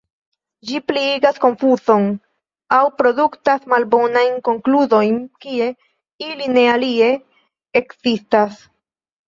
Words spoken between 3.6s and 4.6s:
malbonajn